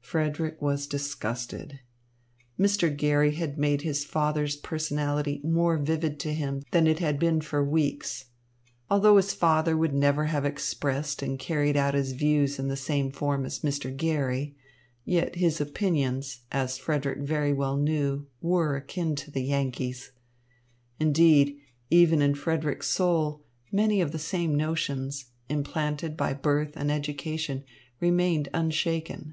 Frederick 0.00 0.60
was 0.60 0.86
disgusted. 0.86 1.80
Mr. 2.60 2.94
Garry 2.94 3.30
had 3.30 3.56
made 3.56 3.80
his 3.80 4.04
father's 4.04 4.56
personality 4.56 5.40
more 5.42 5.78
vivid 5.78 6.20
to 6.20 6.34
him 6.34 6.60
than 6.70 6.86
it 6.86 6.98
had 6.98 7.18
been 7.18 7.40
for 7.40 7.64
weeks. 7.64 8.26
Although 8.90 9.16
his 9.16 9.32
father 9.32 9.74
would 9.74 9.94
never 9.94 10.26
have 10.26 10.44
expressed 10.44 11.22
and 11.22 11.38
carried 11.38 11.78
out 11.78 11.94
his 11.94 12.12
views 12.12 12.58
in 12.58 12.68
the 12.68 12.76
same 12.76 13.10
form 13.10 13.46
as 13.46 13.60
Mr. 13.60 13.96
Garry, 13.96 14.54
yet 15.06 15.36
his 15.36 15.62
opinions, 15.62 16.40
as 16.50 16.76
Frederick 16.76 17.20
very 17.20 17.54
well 17.54 17.78
knew, 17.78 18.26
were 18.42 18.76
akin 18.76 19.16
to 19.16 19.30
the 19.30 19.42
Yankee's. 19.44 20.10
Indeed, 21.00 21.58
even 21.88 22.20
in 22.20 22.34
Frederick's 22.34 22.90
soul, 22.90 23.44
many 23.70 24.02
of 24.02 24.12
the 24.12 24.18
same 24.18 24.54
notions, 24.56 25.30
implanted 25.48 26.18
by 26.18 26.34
birth 26.34 26.72
and 26.76 26.92
education, 26.92 27.64
remained 27.98 28.50
unshaken. 28.52 29.32